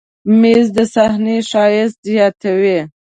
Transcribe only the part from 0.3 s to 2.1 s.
مېز د صحن ښایست